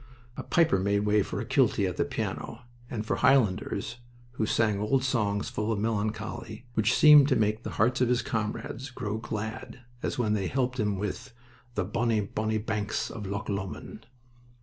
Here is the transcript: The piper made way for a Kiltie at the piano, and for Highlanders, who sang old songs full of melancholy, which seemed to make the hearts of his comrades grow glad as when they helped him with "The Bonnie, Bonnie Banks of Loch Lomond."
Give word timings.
The 0.35 0.41
piper 0.41 0.79
made 0.79 1.01
way 1.01 1.21
for 1.21 1.39
a 1.39 1.45
Kiltie 1.45 1.87
at 1.87 1.95
the 1.95 2.05
piano, 2.05 2.63
and 2.89 3.05
for 3.05 3.17
Highlanders, 3.17 3.97
who 4.31 4.47
sang 4.47 4.79
old 4.79 5.03
songs 5.03 5.47
full 5.49 5.71
of 5.71 5.77
melancholy, 5.77 6.65
which 6.73 6.95
seemed 6.95 7.27
to 7.27 7.35
make 7.35 7.61
the 7.61 7.69
hearts 7.77 8.01
of 8.01 8.09
his 8.09 8.23
comrades 8.23 8.89
grow 8.89 9.19
glad 9.19 9.81
as 10.01 10.17
when 10.17 10.33
they 10.33 10.47
helped 10.47 10.79
him 10.79 10.97
with 10.97 11.35
"The 11.75 11.85
Bonnie, 11.85 12.21
Bonnie 12.21 12.57
Banks 12.57 13.11
of 13.11 13.27
Loch 13.27 13.47
Lomond." 13.47 14.07